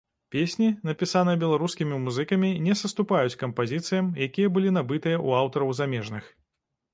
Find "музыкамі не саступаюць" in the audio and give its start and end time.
2.05-3.37